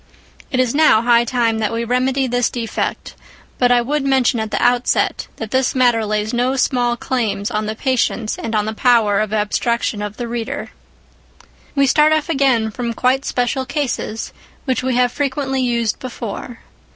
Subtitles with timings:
[0.49, 3.13] It is now high time that we remedy this defect;
[3.59, 7.67] but I would mention at the outset, that this matter lays no small claims on
[7.67, 10.71] the patience and on the power of abstraction of the reader.
[11.75, 14.33] We start off again from quite special cases,
[14.65, 16.61] which we have frequently used before.